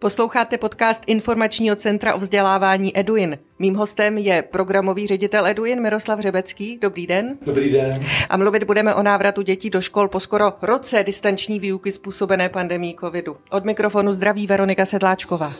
[0.00, 3.38] Posloucháte podcast Informačního centra o vzdělávání Eduin.
[3.58, 6.78] Mým hostem je programový ředitel Eduin Miroslav Řebecký.
[6.78, 7.38] Dobrý den.
[7.42, 8.04] Dobrý den.
[8.28, 12.96] A mluvit budeme o návratu dětí do škol po skoro roce distanční výuky způsobené pandemí
[13.00, 13.36] covidu.
[13.50, 15.52] Od mikrofonu zdraví Veronika Sedláčková.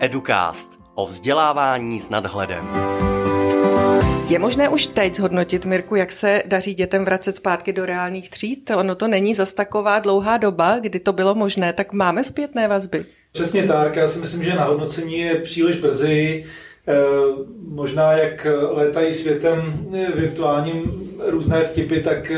[0.00, 2.93] Educast o vzdělávání s nadhledem.
[4.28, 8.70] Je možné už teď zhodnotit, Mirku, jak se daří dětem vracet zpátky do reálných tříd?
[8.76, 13.04] Ono to není zas taková dlouhá doba, kdy to bylo možné, tak máme zpětné vazby.
[13.32, 16.44] Přesně tak, já si myslím, že na hodnocení je příliš brzy.
[16.88, 16.94] E,
[17.68, 20.82] možná jak létají světem virtuálním
[21.26, 22.32] různé vtipy, tak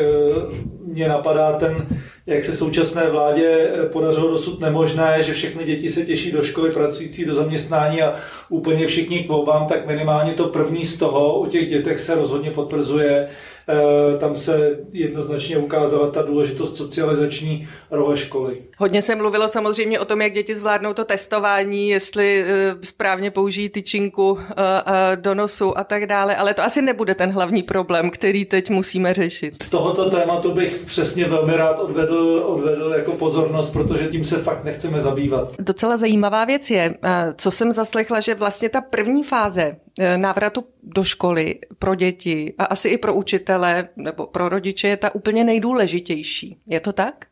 [0.86, 1.86] mě napadá ten
[2.26, 6.70] jak se současné vládě eh, podařilo dosud nemožné, že všechny děti se těší do školy,
[6.70, 8.14] pracující do zaměstnání a
[8.48, 12.50] úplně všichni k volbám, tak minimálně to první z toho u těch dětech se rozhodně
[12.50, 13.28] potvrzuje.
[13.68, 18.56] Eh, tam se jednoznačně ukázala ta důležitost socializační role školy.
[18.78, 23.68] Hodně se mluvilo samozřejmě o tom, jak děti zvládnou to testování, jestli eh, správně použijí
[23.68, 28.44] tyčinku eh, do nosu a tak dále, ale to asi nebude ten hlavní problém, který
[28.44, 29.62] teď musíme řešit.
[29.62, 34.64] Z tohoto tématu bych přesně velmi rád odvedl, odvedl jako pozornost, protože tím se fakt
[34.64, 35.54] nechceme zabývat.
[35.58, 36.94] Docela zajímavá věc je,
[37.36, 39.76] co jsem zaslechla, že vlastně ta první fáze
[40.16, 45.14] návratu do školy pro děti a asi i pro učitele nebo pro rodiče je ta
[45.14, 46.56] úplně nejdůležitější.
[46.66, 47.26] Je to tak?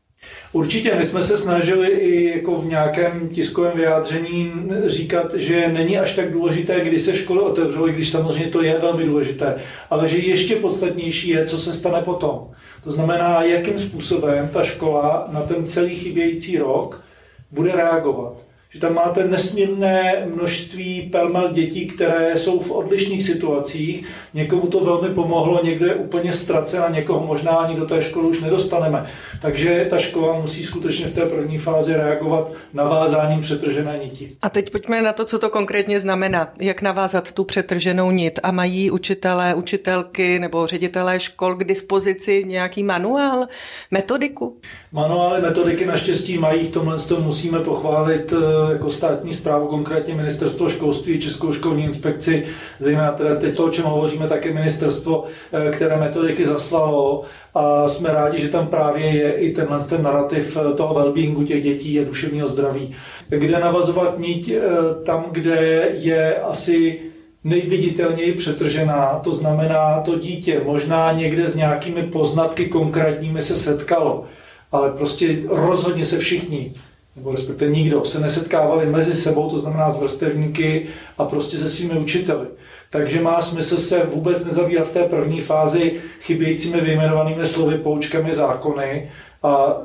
[0.52, 4.52] Určitě, my jsme se snažili i jako v nějakém tiskovém vyjádření
[4.86, 8.78] říkat, že není až tak důležité, kdy se školy otevřou, i když samozřejmě to je
[8.78, 9.54] velmi důležité,
[9.90, 12.50] ale že ještě podstatnější je, co se stane potom.
[12.84, 17.04] To znamená, jakým způsobem ta škola na ten celý chybějící rok
[17.50, 18.43] bude reagovat
[18.74, 24.06] že tam máte nesmírné množství pelmel dětí, které jsou v odlišných situacích.
[24.34, 28.28] Někomu to velmi pomohlo, někdo je úplně ztracen a někoho možná ani do té školy
[28.28, 29.06] už nedostaneme.
[29.42, 34.36] Takže ta škola musí skutečně v té první fázi reagovat navázáním přetržené niti.
[34.42, 36.52] A teď pojďme na to, co to konkrétně znamená.
[36.60, 38.38] Jak navázat tu přetrženou nit?
[38.42, 43.46] A mají učitelé, učitelky nebo ředitelé škol k dispozici nějaký manuál,
[43.90, 44.58] metodiku?
[44.92, 50.68] Manuály, metodiky naštěstí mají, v tomhle tom musíme pochválit eh, jako státní zprávu, konkrétně ministerstvo
[50.68, 52.46] školství, Českou školní inspekci,
[52.80, 57.22] zejména teda teď to, o čem hovoříme, také ministerstvo, eh, které metodiky zaslalo
[57.54, 61.62] a jsme rádi, že tam právě je i tenhle ten narrativ eh, toho wellbeingu těch
[61.62, 62.94] dětí a duševního zdraví.
[63.28, 64.60] Kde navazovat niť eh,
[65.04, 67.00] tam, kde je asi
[67.44, 74.24] nejviditelněji přetržená, to znamená to dítě možná někde s nějakými poznatky konkrétními se setkalo,
[74.72, 76.74] ale prostě rozhodně se všichni
[77.16, 80.86] nebo respektive nikdo, se nesetkávali mezi sebou, to znamená s vrstevníky
[81.18, 82.46] a prostě se svými učiteli.
[82.90, 89.10] Takže má smysl se vůbec nezabývat v té první fázi chybějícími vyjmenovanými slovy, poučkami, zákony
[89.42, 89.76] a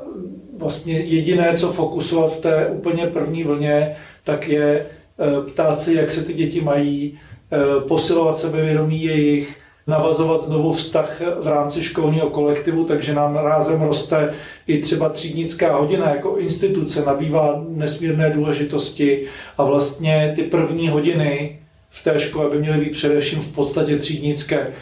[0.58, 6.10] vlastně jediné, co fokusovat v té úplně první vlně, tak je eh, ptát se, jak
[6.10, 7.18] se ty děti mají,
[7.52, 9.59] eh, posilovat sebevědomí jejich,
[9.90, 14.34] navazovat znovu vztah v rámci školního kolektivu, takže nám rázem roste
[14.66, 19.26] i třeba třídnická hodina jako instituce, nabývá nesmírné důležitosti
[19.58, 21.58] a vlastně ty první hodiny
[21.90, 24.72] v té škole by měly být především v podstatě třídnické e,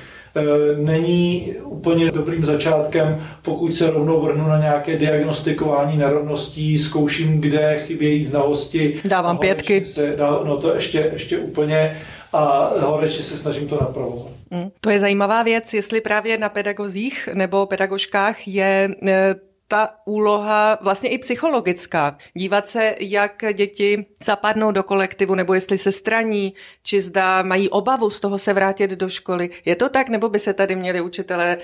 [0.77, 8.25] není úplně dobrým začátkem, pokud se rovnou vrhnu na nějaké diagnostikování nerovností, zkouším, kde chybějí
[8.25, 9.01] znalosti.
[9.05, 9.85] Dávám pětky.
[9.85, 11.97] Se, dá, no to ještě, ještě úplně
[12.33, 14.38] a horečně se snažím to napravovat.
[14.51, 14.71] Mm.
[14.81, 19.35] To je zajímavá věc, jestli právě na pedagozích nebo pedagožkách je e,
[19.69, 22.17] ta úloha vlastně i psychologická.
[22.35, 28.11] Dívat se, jak děti zapadnou do kolektivu, nebo jestli se straní, či zda mají obavu
[28.11, 29.51] z toho se vrátit do školy.
[29.65, 31.59] Je to tak, nebo by se tady měli učitelé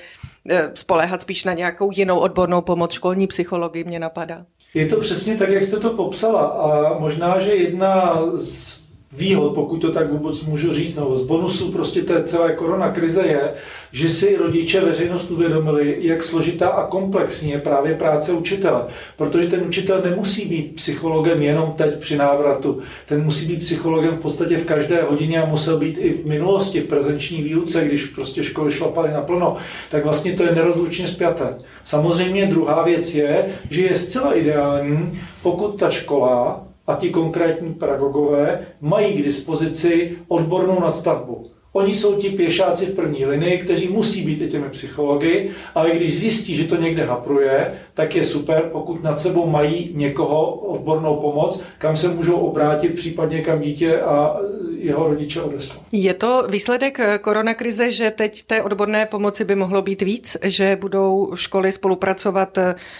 [0.50, 4.46] e, spoléhat spíš na nějakou jinou odbornou pomoc, školní psychologii mě napadá?
[4.74, 6.42] Je to přesně tak, jak jste to popsala.
[6.42, 8.83] A možná, že jedna z
[9.16, 13.22] výhod, pokud to tak vůbec můžu říct, nebo z bonusů prostě té celé korona krize
[13.26, 13.52] je,
[13.92, 18.84] že si rodiče veřejnost uvědomili, jak složitá a komplexní je právě práce učitele.
[19.16, 22.80] Protože ten učitel nemusí být psychologem jenom teď při návratu.
[23.06, 26.80] Ten musí být psychologem v podstatě v každé hodině a musel být i v minulosti,
[26.80, 29.56] v prezenční výuce, když prostě školy šlapaly naplno.
[29.90, 31.54] Tak vlastně to je nerozlučně spjaté.
[31.84, 38.66] Samozřejmě druhá věc je, že je zcela ideální, pokud ta škola a ti konkrétní pedagogové
[38.80, 41.50] mají k dispozici odbornou nadstavbu.
[41.76, 46.18] Oni jsou ti pěšáci v první linii, kteří musí být i těmi psychologi, ale když
[46.18, 51.64] zjistí, že to někde hapruje, tak je super, pokud nad sebou mají někoho odbornou pomoc,
[51.78, 54.36] kam se můžou obrátit, případně kam dítě a
[54.84, 55.80] jeho rodiče odeslat.
[55.92, 61.32] Je to výsledek koronakrize, že teď té odborné pomoci by mohlo být víc, že budou
[61.34, 62.58] školy spolupracovat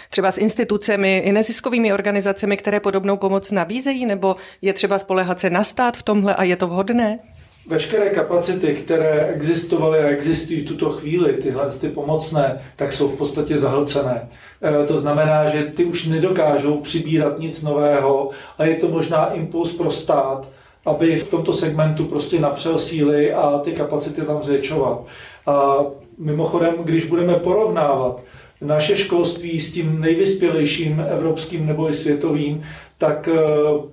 [0.09, 5.49] třeba s institucemi i neziskovými organizacemi, které podobnou pomoc nabízejí, nebo je třeba spolehat se
[5.49, 7.19] na stát v tomhle a je to vhodné?
[7.67, 13.17] Veškeré kapacity, které existovaly a existují v tuto chvíli, tyhle ty pomocné, tak jsou v
[13.17, 14.29] podstatě zahlcené.
[14.63, 19.73] E, to znamená, že ty už nedokážou přibírat nic nového a je to možná impuls
[19.73, 20.47] pro stát,
[20.85, 25.01] aby v tomto segmentu prostě napřel síly a ty kapacity tam zvětšovat.
[25.45, 25.77] A
[26.17, 28.21] mimochodem, když budeme porovnávat
[28.61, 32.63] naše školství s tím nejvyspělejším evropským nebo i světovým,
[32.97, 33.39] tak eh,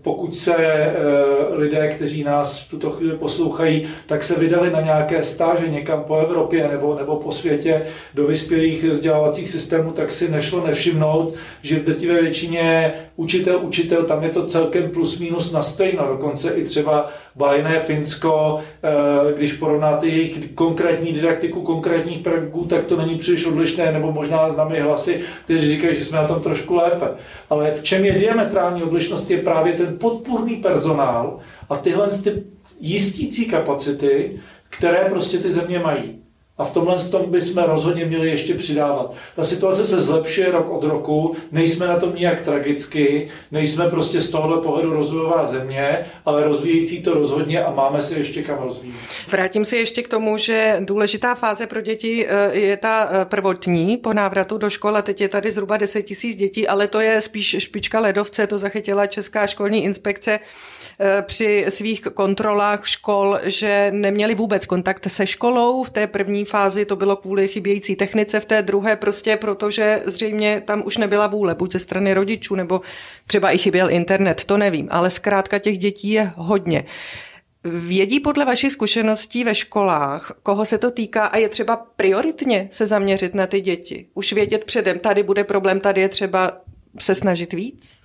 [0.02, 0.92] pokud se eh,
[1.50, 6.16] lidé, kteří nás v tuto chvíli poslouchají, tak se vydali na nějaké stáže někam po
[6.16, 7.82] Evropě nebo, nebo po světě
[8.14, 14.22] do vyspělých vzdělávacích systémů, tak si nešlo nevšimnout, že v drtivé většině učitel, učitel, tam
[14.22, 20.06] je to celkem plus minus na stejno, dokonce i třeba bajné Finsko, eh, když porovnáte
[20.06, 25.68] jejich konkrétní didaktiku konkrétních pedagogů, tak to není příliš odlišné, nebo možná známe hlasy, kteří
[25.68, 27.06] říkají, že jsme na tom trošku lépe.
[27.50, 32.42] Ale v čem je diametrální odlišnost, je právě ten podpůrný personál a tyhle ty
[32.80, 36.21] jistící kapacity, které prostě ty země mají.
[36.62, 39.14] A v tomhle tom bychom rozhodně měli ještě přidávat.
[39.36, 44.30] Ta situace se zlepšuje rok od roku, nejsme na tom nijak tragicky, nejsme prostě z
[44.30, 48.96] tohohle pohledu rozvojová země, ale rozvíjející to rozhodně a máme se ještě kam rozvíjet.
[49.28, 53.96] Vrátím se ještě k tomu, že důležitá fáze pro děti eh, je ta eh, prvotní
[53.96, 55.02] po návratu do školy.
[55.02, 59.06] Teď je tady zhruba 10 tisíc dětí, ale to je spíš špička ledovce, to zachytila
[59.06, 60.38] Česká školní inspekce
[61.00, 66.84] eh, při svých kontrolách škol, že neměli vůbec kontakt se školou v té první fázi
[66.84, 71.54] to bylo kvůli chybějící technice, v té druhé prostě protože zřejmě tam už nebyla vůle,
[71.54, 72.80] buď ze strany rodičů, nebo
[73.26, 76.84] třeba i chyběl internet, to nevím, ale zkrátka těch dětí je hodně.
[77.64, 82.86] Vědí podle vašich zkušeností ve školách, koho se to týká a je třeba prioritně se
[82.86, 84.06] zaměřit na ty děti?
[84.14, 86.52] Už vědět předem, tady bude problém, tady je třeba
[86.98, 88.02] se snažit víc?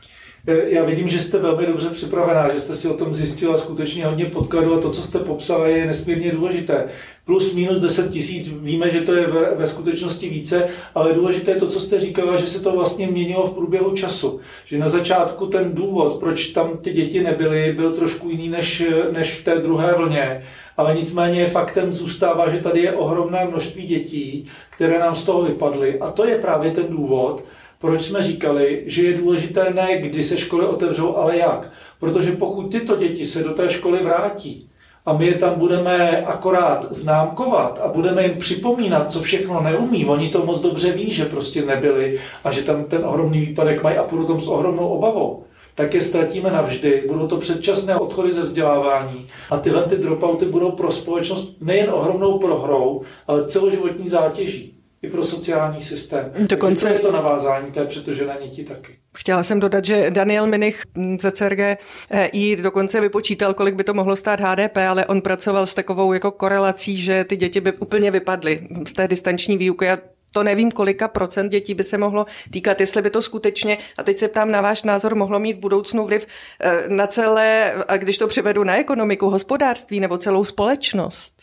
[0.48, 4.06] Eh, já vidím, že jste velmi dobře připravená, že jste si o tom zjistila skutečně
[4.06, 6.90] hodně podkladů a to, co jste popsala, je nesmírně důležité.
[7.28, 11.58] Plus minus 10 tisíc, víme, že to je ve, ve skutečnosti více, ale důležité je
[11.58, 14.40] to, co jste říkala, že se to vlastně měnilo v průběhu času.
[14.66, 19.40] Že na začátku ten důvod, proč tam ty děti nebyly, byl trošku jiný než, než
[19.40, 20.44] v té druhé vlně.
[20.78, 26.00] Ale nicméně faktem zůstává, že tady je ohromné množství dětí, které nám z toho vypadly.
[26.00, 27.44] A to je právě ten důvod,
[27.80, 31.72] proč jsme říkali, že je důležité ne kdy se školy otevřou, ale jak.
[32.00, 34.70] Protože pokud tyto děti se do té školy vrátí
[35.08, 40.30] a my je tam budeme akorát známkovat a budeme jim připomínat, co všechno neumí, oni
[40.30, 44.04] to moc dobře ví, že prostě nebyli a že tam ten ohromný výpadek mají a
[44.04, 45.44] půjdu tom s ohromnou obavou.
[45.76, 50.72] Tak je ztratíme navždy, budou to předčasné odchody ze vzdělávání a tyhle ty dropouty budou
[50.72, 54.77] pro společnost nejen ohromnou prohrou, ale celoživotní zátěží
[55.08, 56.32] i pro sociální systém.
[56.40, 56.86] Dokonce...
[56.86, 58.98] Takže to je to navázání té přetržené niti taky.
[59.18, 60.84] Chtěla jsem dodat, že Daniel Minich
[61.22, 61.60] ze CRG
[62.32, 66.32] i dokonce vypočítal, kolik by to mohlo stát HDP, ale on pracoval s takovou jako
[66.32, 69.98] korelací, že ty děti by úplně vypadly z té distanční výuky a
[70.32, 74.18] to nevím, kolika procent dětí by se mohlo týkat, jestli by to skutečně, a teď
[74.18, 76.28] se ptám na váš názor, mohlo mít v budoucnu vliv
[76.60, 81.37] eh, na celé, a když to přivedu na ekonomiku, hospodářství nebo celou společnost.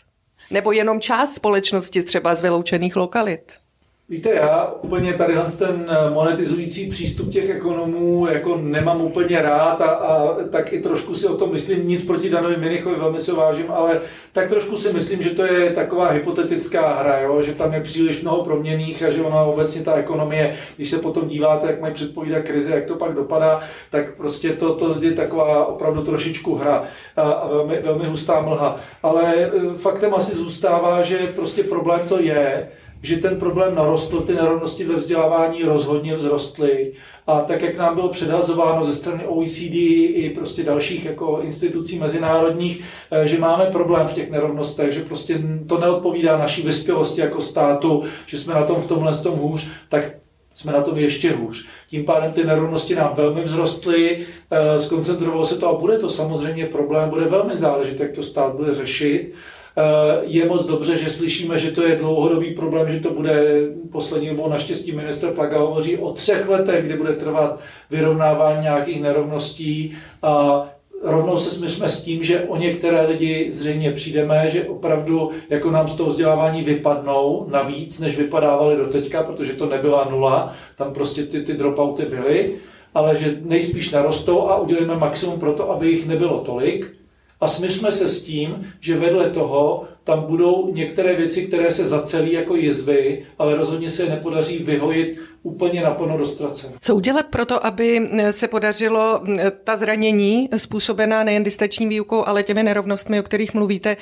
[0.51, 3.64] Nebo jenom část společnosti třeba z vyloučených lokalit?
[4.09, 9.85] Víte, já úplně tady ten eh, monetizující přístup těch ekonomů jako nemám úplně rád a,
[9.85, 13.71] a tak i trošku si o tom myslím, nic proti Danovi Minichovi, velmi se vážím,
[13.71, 14.01] ale
[14.31, 17.41] tak trošku si myslím, že to je taková hypotetická hra, jo?
[17.41, 21.27] že tam je příliš mnoho proměných a že ona obecně ta ekonomie, když se potom
[21.27, 23.59] díváte, jak mají předpovídat krize, jak to pak dopadá,
[23.91, 26.83] tak prostě to, to je taková opravdu trošičku hra
[27.15, 28.79] a, a velmi, velmi hustá mlha.
[29.03, 32.69] Ale eh, faktem asi zůstává, že prostě problém to je,
[33.01, 36.93] že ten problém narostl, ty nerovnosti ve vzdělávání rozhodně vzrostly.
[37.27, 42.83] A tak, jak nám bylo předhazováno ze strany OECD i prostě dalších jako institucí mezinárodních,
[43.11, 48.03] eh, že máme problém v těch nerovnostech, že prostě to neodpovídá naší vyspělosti jako státu,
[48.25, 50.11] že jsme na tom v tomhle tom hůř, tak
[50.55, 51.67] jsme na tom ještě hůř.
[51.87, 56.65] Tím pádem ty nerovnosti nám velmi vzrostly, eh, skoncentrovalo se to a bude to samozřejmě
[56.65, 59.33] problém, bude velmi záležet, jak to stát bude řešit.
[59.77, 64.29] Eh, je moc dobře, že slyšíme, že to je dlouhodobý problém, že to bude poslední
[64.29, 64.49] dobou.
[64.49, 67.59] Naštěstí minister Plaga hovoří o třech letech, kdy bude trvat
[67.91, 69.97] vyrovnávání nějakých nerovností.
[70.21, 70.65] A
[71.03, 75.87] rovnou se smyšme s tím, že o některé lidi zřejmě přijdeme, že opravdu jako nám
[75.87, 81.23] z toho vzdělávání vypadnou navíc, než vypadávali do teďka, protože to nebyla nula, tam prostě
[81.23, 82.55] ty, ty dropouty byly,
[82.93, 86.95] ale že nejspíš narostou a udělíme maximum pro to, aby jich nebylo tolik
[87.41, 92.31] A smyřme se s tím, že vedle toho tam budou některé věci, které se zacelí
[92.31, 96.73] jako jizvy, ale rozhodně se je nepodaří vyhojit úplně naplno dostracené.
[96.81, 99.21] Co udělat pro to, aby se podařilo
[99.63, 103.97] ta zranění způsobená nejen distační výukou, ale těmi nerovnostmi, o kterých mluvíte,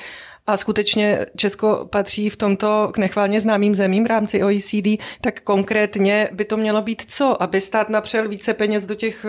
[0.46, 6.28] a skutečně Česko patří v tomto k nechválně známým zemím v rámci OECD, tak konkrétně
[6.32, 7.42] by to mělo být co?
[7.42, 9.26] Aby stát napřel více peněz do těch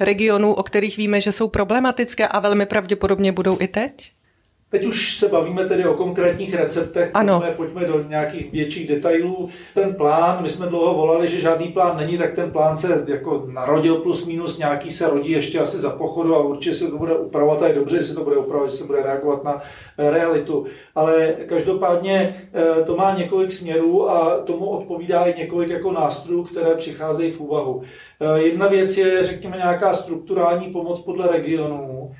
[0.00, 4.12] regionů, o kterých víme, že jsou problematické a velmi pravděpodobně budou i teď?
[4.74, 7.40] Teď už se bavíme tedy o konkrétních receptech, ano.
[7.40, 9.48] Pojďme, pojďme do nějakých větších detailů.
[9.74, 13.44] Ten plán, my jsme dlouho volali, že žádný plán není, tak ten plán se jako
[13.52, 17.14] narodil plus minus, nějaký se rodí ještě asi za pochodu a určitě se to bude
[17.14, 19.62] upravovat a je dobře, že se to bude upravovat, že se bude reagovat na
[19.98, 20.66] eh, realitu.
[20.94, 26.74] Ale každopádně eh, to má několik směrů a tomu odpovídá i několik jako nástrojů, které
[26.74, 27.82] přicházejí v úvahu.
[28.20, 32.10] Eh, jedna věc je, řekněme, nějaká strukturální pomoc podle regionů,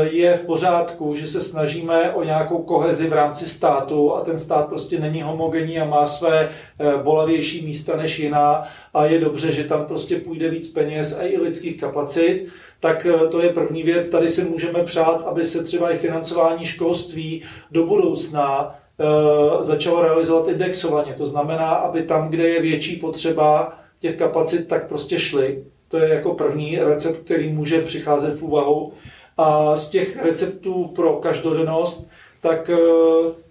[0.00, 4.68] je v pořádku, že se snažíme o nějakou kohezi v rámci státu a ten stát
[4.68, 6.48] prostě není homogenní a má své
[6.78, 11.22] eh, bolavější místa než jiná a je dobře, že tam prostě půjde víc peněz a
[11.22, 12.46] i lidských kapacit,
[12.80, 14.08] tak eh, to je první věc.
[14.08, 18.76] Tady si můžeme přát, aby se třeba i financování školství do budoucna
[19.60, 21.14] začalo realizovat indexovaně.
[21.14, 25.64] To znamená, aby tam, kde je větší potřeba těch kapacit, tak prostě šly.
[25.88, 28.92] To je jako první recept, který může přicházet v úvahu.
[29.42, 32.76] A z těch receptů pro každodennost, tak eh,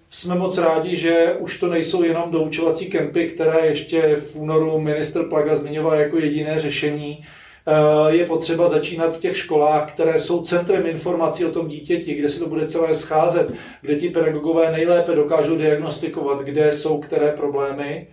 [0.10, 5.24] jsme moc rádi, že už to nejsou jenom doučovací kempy, které ještě v únoru minister
[5.24, 7.26] Plaga zmiňoval jako jediné řešení.
[7.68, 12.30] Eh, je potřeba začínat v těch školách, které jsou centrem informací o tom dítěti, kde
[12.30, 13.50] se to bude celé scházet,
[13.82, 18.08] kde ti pedagogové nejlépe dokážou diagnostikovat, kde jsou které problémy.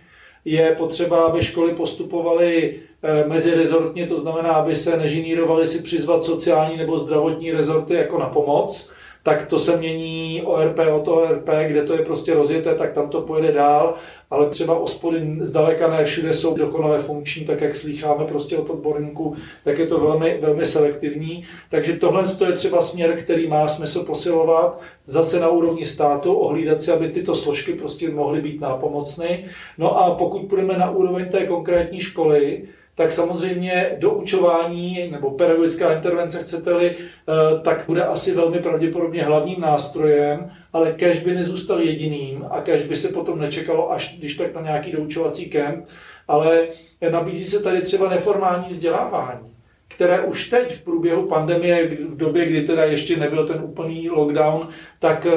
[0.45, 2.79] Je potřeba, aby školy postupovaly
[3.27, 8.89] mezirezortně, to znamená, aby se nežinírovali si přizvat sociální nebo zdravotní rezorty jako na pomoc,
[9.27, 13.21] tak to se mění ORP od ORP, kde to je prostě rozjeté, tak tam to
[13.21, 13.95] pojede dál,
[14.29, 19.35] ale třeba ospody zdaleka ne všude jsou dokonale funkční, tak jak slýcháme prostě od odborníků,
[19.63, 21.43] tak je to velmi, velmi selektivní.
[21.69, 26.91] Takže tohle je třeba směr, který má smysl posilovat zase na úrovni státu, ohlídat si,
[26.91, 29.45] aby tyto složky prostě mohly být nápomocny.
[29.77, 32.63] No a pokud půjdeme na úroveň té konkrétní školy,
[32.97, 40.51] tak samozřejmě doučování nebo pedagogická intervence, chcete-li, eh, tak bude asi velmi pravděpodobně hlavním nástrojem,
[40.73, 44.61] ale cash by nezůstal jediným a cash by se potom nečekalo až když tak na
[44.61, 45.85] nějaký doučovací kemp,
[46.27, 46.67] ale
[47.11, 52.61] nabízí se tady třeba neformální vzdělávání které už teď v průběhu pandemie, v době, kdy
[52.61, 54.67] teda ještě nebyl ten úplný lockdown,
[54.99, 55.35] tak eh,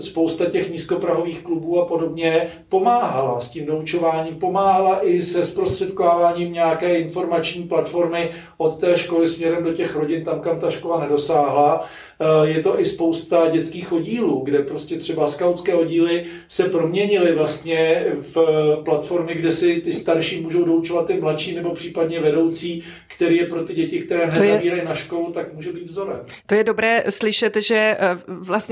[0.00, 6.98] spousta těch nízkoprahových klubů a podobně pomáhala s tím doučováním, pomáhala i se zprostředkováváním nějaké
[6.98, 11.88] informační platformy od té školy směrem do těch rodin, tam, kam ta škola nedosáhla.
[12.20, 18.06] Eh, je to i spousta dětských oddílů, kde prostě třeba skautské oddíly se proměnily vlastně
[18.20, 18.36] v
[18.84, 22.84] platformy, kde si ty starší můžou doučovat ty mladší nebo případně vedoucí,
[23.16, 26.20] který je pro ty děti, které nezavírají na školu, tak může být vzorem.
[26.46, 28.16] To je dobré slyšet, že eh,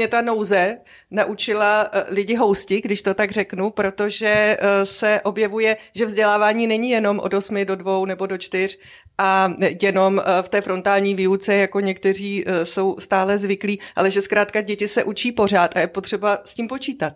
[0.00, 0.78] vlastně ta nouze
[1.10, 7.18] naučila eh, lidi housti, když to tak řeknu, protože se objevuje, že vzdělávání není jenom
[7.18, 8.78] od 8 do 2 nebo do 4,
[9.18, 9.52] a
[9.82, 15.04] jenom v té frontální výuce, jako někteří jsou stále zvyklí, ale že zkrátka děti se
[15.04, 17.12] učí pořád a je potřeba s tím počítat.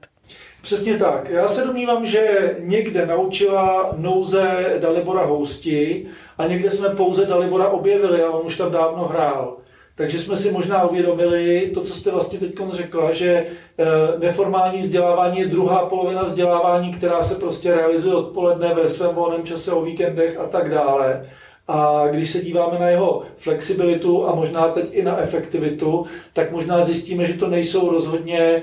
[0.63, 1.31] Přesně tak.
[1.31, 6.07] Já se domnívám, že někde naučila nouze Dalibora Housti
[6.39, 9.64] a někde jsme pouze Dalibora objevili a on už tam dávno hrál.
[9.97, 13.47] Takže jsme si možná uvědomili to, co jste vlastně teď řekla, že
[13.79, 13.85] eh,
[14.19, 19.73] neformální vzdělávání je druhá polovina vzdělávání, která se prostě realizuje odpoledne ve svém volném čase
[19.73, 21.27] o víkendech a tak dále.
[21.69, 26.83] A když se díváme na jeho flexibilitu a možná teď i na efektivitu, tak možná
[26.83, 28.63] zjistíme, že to nejsou rozhodně e,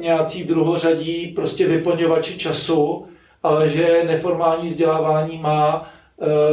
[0.00, 3.06] nějací druhořadí prostě vyplňovači času,
[3.42, 5.90] ale že neformální vzdělávání má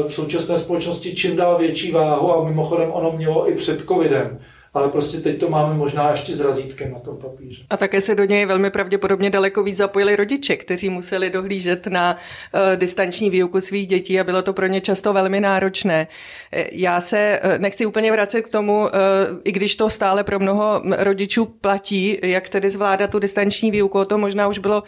[0.08, 4.40] v současné společnosti čím dál větší váhu a mimochodem ono mělo i před covidem
[4.74, 7.64] ale prostě teď to máme možná ještě s razítkem na tom papíře.
[7.70, 12.18] A také se do něj velmi pravděpodobně daleko víc zapojili rodiče, kteří museli dohlížet na
[12.54, 16.08] uh, distanční výuku svých dětí a bylo to pro ně často velmi náročné.
[16.54, 18.90] Eh, já se uh, nechci úplně vracet k tomu, uh,
[19.44, 24.06] i když to stále pro mnoho rodičů platí, jak tedy zvládat tu distanční výuku, o
[24.06, 24.84] tom možná už bylo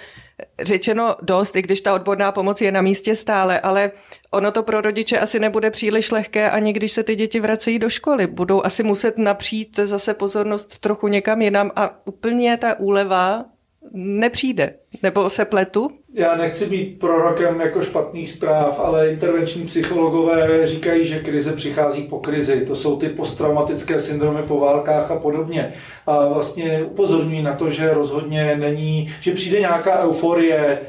[0.61, 3.91] řečeno dost, i když ta odborná pomoc je na místě stále, ale
[4.31, 7.89] ono to pro rodiče asi nebude příliš lehké, ani když se ty děti vracejí do
[7.89, 8.27] školy.
[8.27, 13.45] Budou asi muset napřít zase pozornost trochu někam jinam a úplně ta úleva
[13.93, 14.73] nepřijde.
[15.03, 15.91] Nebo se pletu?
[16.13, 22.19] Já nechci být prorokem jako špatných zpráv, ale intervenční psychologové říkají, že krize přichází po
[22.19, 22.65] krizi.
[22.65, 25.73] To jsou ty posttraumatické syndromy po válkách a podobně.
[26.07, 30.81] A vlastně upozorňují na to, že rozhodně není, že přijde nějaká euforie,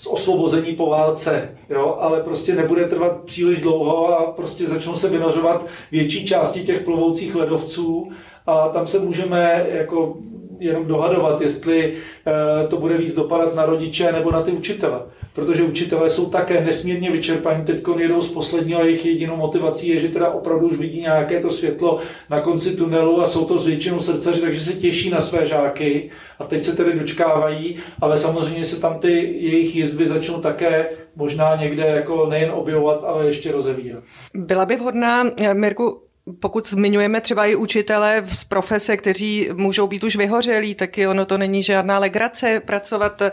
[0.00, 5.08] z osvobození po válce, jo, ale prostě nebude trvat příliš dlouho a prostě začnou se
[5.08, 8.10] vynořovat větší části těch plovoucích ledovců
[8.46, 10.16] a tam se můžeme jako
[10.60, 11.92] jenom dohadovat, jestli
[12.26, 15.00] eh, to bude víc dopadat na rodiče nebo na ty učitele.
[15.34, 20.00] Protože učitelé jsou také nesmírně vyčerpaní, teď jedou z posledního a jejich jedinou motivací je,
[20.00, 21.98] že teda opravdu už vidí nějaké to světlo
[22.30, 26.10] na konci tunelu a jsou to s většinou srdcaři, takže se těší na své žáky
[26.38, 31.56] a teď se tedy dočkávají, ale samozřejmě se tam ty jejich jizvy začnou také možná
[31.56, 34.04] někde jako nejen objevovat, ale ještě rozevírat.
[34.34, 36.02] Byla by vhodná, Mirku,
[36.40, 41.38] pokud zmiňujeme třeba i učitele z profese, kteří můžou být už vyhořelí, taky ono to
[41.38, 43.32] není žádná legrace pracovat eh,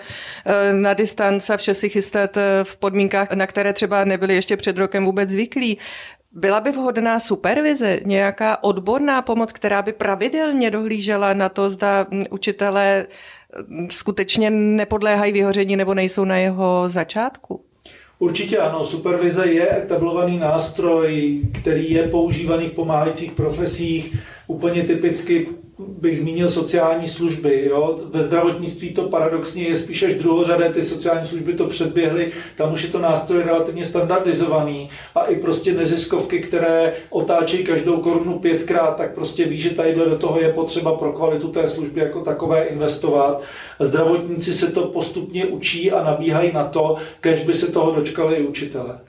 [0.73, 4.77] na distanci a vše si chystat eh, v podmínkách, na které třeba nebyli ještě před
[4.77, 5.77] rokem vůbec zvyklí.
[6.31, 12.23] Byla by vhodná supervize, nějaká odborná pomoc, která by pravidelně dohlížela na to, zda hm,
[12.29, 13.05] učitelé
[13.67, 17.66] hm, skutečně nepodléhají vyhoření nebo nejsou na jeho začátku?
[18.19, 24.15] Určitě ano, supervize je etablovaný nástroj, který je používaný v pomáhajících profesích.
[24.47, 25.47] Úplně typicky
[25.79, 27.65] bych zmínil sociální služby.
[27.65, 27.99] Jo?
[28.13, 32.83] Ve zdravotnictví to paradoxně je spíš až druhořadé, ty sociální služby to předběhly, tam už
[32.83, 39.13] je to nástroj relativně standardizovaný a i prostě neziskovky, které otáčejí každou korunu pětkrát, tak
[39.15, 43.41] prostě ví, že tadyhle do toho je potřeba pro kvalitu té služby jako takové investovat.
[43.79, 48.47] Zdravotníci se to postupně učí a nabíhají na to, kež by se toho dočkali i
[48.47, 48.99] učitele.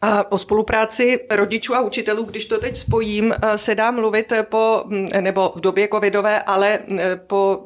[0.00, 4.82] A o spolupráci rodičů a učitelů, když to teď spojím, eh, se dá mluvit po,
[4.86, 7.64] mm, nebo v době covidové, ale eh, po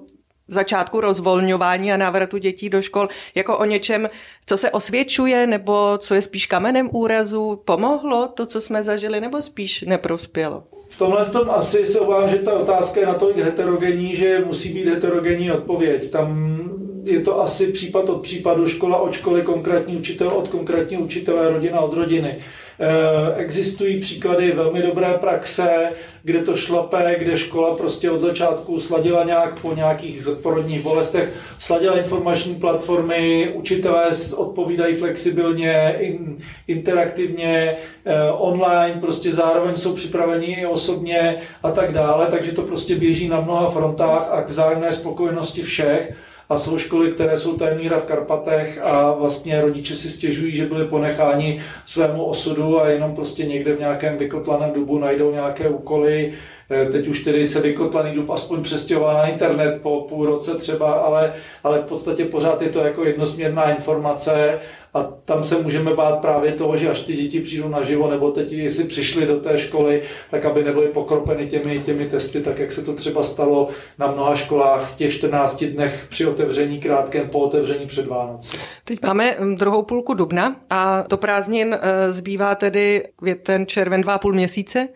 [0.48, 4.10] začátku rozvolňování a návratu dětí do škol jako o něčem,
[4.46, 7.62] co se osvědčuje nebo co je spíš kamenem úrazu.
[7.64, 10.64] Pomohlo to, co jsme zažili, nebo spíš neprospělo?
[10.92, 14.86] V tomhle tom asi se obávám, že ta otázka je natolik heterogenní, že musí být
[14.86, 16.10] heterogenní odpověď.
[16.10, 16.58] Tam
[17.04, 21.80] je to asi případ od případu, škola od školy, konkrétní učitel od konkrétní učitele, rodina
[21.80, 22.38] od rodiny.
[22.80, 29.24] Eh, existují příklady velmi dobré praxe, kde to šlape, kde škola prostě od začátku sladila
[29.24, 36.36] nějak po nějakých porodních bolestech, sladila informační platformy, učitelé odpovídají flexibilně, in,
[36.68, 42.94] interaktivně, eh, online, prostě zároveň jsou připraveni i osobně a tak dále, takže to prostě
[42.94, 46.14] běží na mnoha frontách a k vzájemné spokojenosti všech
[46.52, 50.84] a jsou školy, které jsou tajemníra v Karpatech a vlastně rodiče si stěžují, že byli
[50.84, 56.32] ponecháni svému osudu a jenom prostě někde v nějakém vykotlaném dubu najdou nějaké úkoly.
[56.70, 60.92] Eh, teď už tedy se vykotlaný dub aspoň přestěhoval na internet po půl roce třeba,
[60.92, 61.32] ale,
[61.64, 64.58] ale v podstatě pořád je to jako jednosměrná informace
[64.94, 68.52] a tam se můžeme bát právě toho, že až ty děti přijdou naživo, nebo teď,
[68.52, 72.82] jestli přišli do té školy, tak aby nebyly pokropeny těmi, těmi testy, tak jak se
[72.84, 78.06] to třeba stalo na mnoha školách těch 14 dnech při otevření krátkém po otevření před
[78.06, 78.56] Vánoci.
[78.84, 84.18] Teď máme hm, druhou půlku dubna a to prázdnin eh, zbývá tedy květen, červen, dva
[84.18, 84.88] půl měsíce.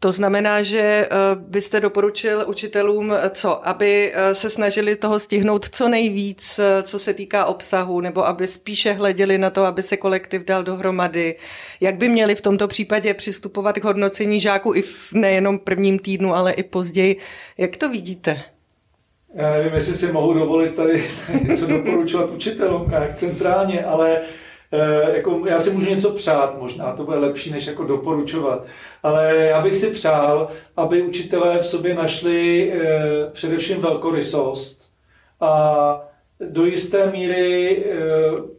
[0.00, 3.68] To znamená, že eh, byste doporučil učitelům eh, co?
[3.68, 8.92] Aby eh, se snažili toho stihnout co nejvíc, co se týká obsahu, nebo aby spíše
[8.92, 11.36] hleděli na to, aby se kolektiv dal dohromady.
[11.80, 16.34] Jak by měli v tomto případě přistupovat k hodnocení žáků i v nejenom prvním týdnu,
[16.34, 17.16] ale i později?
[17.58, 18.42] Jak to vidíte?
[19.34, 21.04] Já nevím, jestli si mohu dovolit tady
[21.48, 24.20] něco doporučovat učitelům jak centrálně, ale
[24.72, 28.66] Eh, jako, já si můžu něco přát, možná to bude lepší, než jako doporučovat,
[29.02, 34.82] ale já bych si přál, aby učitelé v sobě našli eh, především velkorysost
[35.40, 36.00] a
[36.40, 38.58] do jisté míry eh,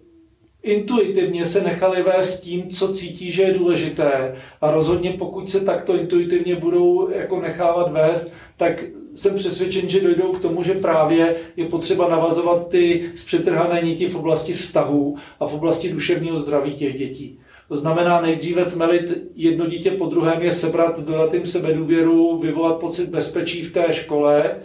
[0.64, 4.36] intuitivně se nechali vést tím, co cítí, že je důležité.
[4.62, 8.84] A rozhodně pokud se takto intuitivně budou jako nechávat vést, tak
[9.20, 14.16] jsem přesvědčen, že dojdou k tomu, že právě je potřeba navazovat ty zpřetrhané niti v
[14.16, 17.40] oblasti vztahů a v oblasti duševního zdraví těch dětí.
[17.68, 23.10] To znamená nejdříve tmelit jedno dítě po druhém je sebrat, dodat jim sebedůvěru, vyvolat pocit
[23.10, 24.56] bezpečí v té škole,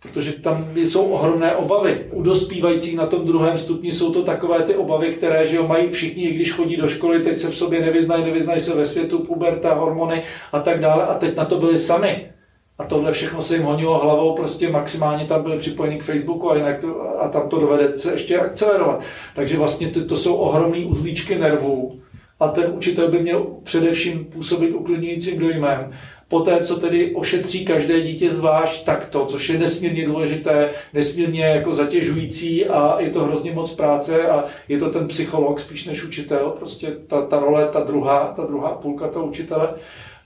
[0.00, 2.06] protože tam jsou ohromné obavy.
[2.12, 5.90] U dospívajících na tom druhém stupni jsou to takové ty obavy, které že jo, mají
[5.90, 9.18] všichni, i když chodí do školy, teď se v sobě nevyznají, nevyznají se ve světu,
[9.18, 12.33] puberta, hormony a tak dále a teď na to byli sami.
[12.78, 16.56] A tohle všechno se jim honilo hlavou, prostě maximálně tam byli připojeni k Facebooku a,
[16.56, 19.02] jinak to, a tam to dovede se ještě akcelerovat.
[19.34, 22.00] Takže vlastně to, to jsou ohromné uzlíčky nervů
[22.40, 25.92] a ten učitel by měl především působit uklidňujícím dojmem.
[26.28, 32.66] Poté, co tedy ošetří každé dítě zvlášť takto, což je nesmírně důležité, nesmírně jako zatěžující
[32.66, 36.96] a je to hrozně moc práce a je to ten psycholog spíš než učitel, prostě
[37.06, 39.74] ta, ta role, ta druhá, ta druhá půlka toho učitele.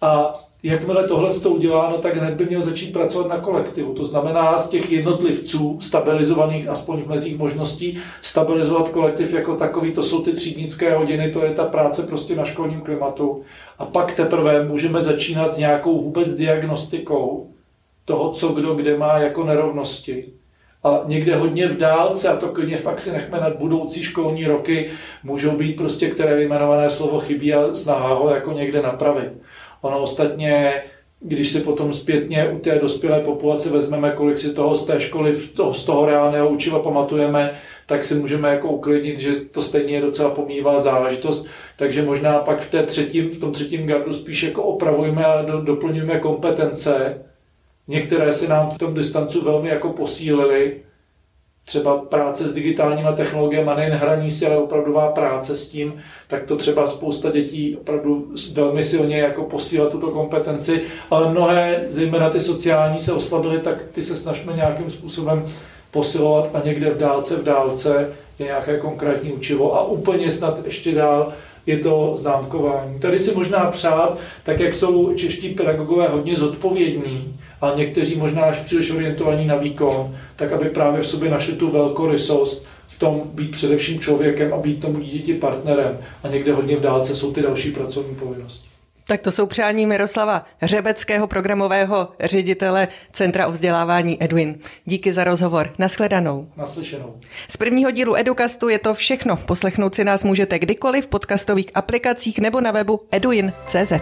[0.00, 3.94] A Jakmile tohle to udělá, no tak hned by měl začít pracovat na kolektivu.
[3.94, 10.02] To znamená z těch jednotlivců, stabilizovaných aspoň v mezích možností, stabilizovat kolektiv jako takový, to
[10.02, 13.42] jsou ty třídnické hodiny, to je ta práce prostě na školním klimatu.
[13.78, 17.50] A pak teprve můžeme začínat s nějakou vůbec diagnostikou
[18.04, 20.24] toho, co kdo kde má jako nerovnosti.
[20.84, 24.90] A někde hodně v dálce, a to klidně fakt si nechme nad budoucí školní roky,
[25.24, 29.32] můžou být prostě, které vyjmenované slovo chybí a snaha ho jako někde napravit.
[29.82, 30.82] Ono ostatně,
[31.20, 35.34] když si potom zpětně u té dospělé populace vezmeme, kolik si toho z té školy,
[35.72, 40.30] z toho reálného učiva pamatujeme, tak si můžeme jako uklidnit, že to stejně je docela
[40.30, 41.46] pomývá záležitost.
[41.76, 45.60] Takže možná pak v, té třetím, v tom třetím gardu spíš jako opravujeme a do,
[45.60, 47.24] doplňujeme kompetence.
[47.88, 50.80] Některé se nám v tom distancu velmi jako posílily,
[51.68, 55.92] třeba práce s digitálními technologiemi, nejen hraní si, ale opravdová práce s tím,
[56.28, 62.30] tak to třeba spousta dětí opravdu velmi silně jako posílá tuto kompetenci, ale mnohé, zejména
[62.30, 65.46] ty sociální, se oslabily, tak ty se snažíme nějakým způsobem
[65.90, 70.94] posilovat a někde v dálce, v dálce je nějaké konkrétní učivo a úplně snad ještě
[70.94, 71.32] dál
[71.66, 72.98] je to známkování.
[72.98, 78.58] Tady si možná přát, tak jak jsou čeští pedagogové hodně zodpovědní, a někteří možná až
[78.58, 83.50] příliš orientovaní na výkon, tak aby právě v sobě našli tu velkorysost v tom být
[83.50, 85.98] především člověkem a být tomu dítěti partnerem.
[86.22, 88.68] A někde hodně v dálce jsou ty další pracovní povinnosti.
[89.08, 94.58] Tak to jsou přání Miroslava Řebeckého, programového ředitele Centra o vzdělávání Edwin.
[94.84, 95.70] Díky za rozhovor.
[95.78, 96.48] Naschledanou.
[96.56, 97.14] Naslyšenou.
[97.48, 99.36] Z prvního dílu Educastu je to všechno.
[99.36, 103.92] Poslechnout si nás můžete kdykoliv v podcastových aplikacích nebo na webu eduin.cz.